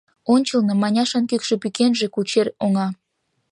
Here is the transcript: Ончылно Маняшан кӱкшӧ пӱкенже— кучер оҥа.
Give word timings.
Ончылно 0.33 0.73
Маняшан 0.81 1.23
кӱкшӧ 1.29 1.55
пӱкенже— 1.61 2.07
кучер 2.13 2.47
оҥа. 2.65 2.87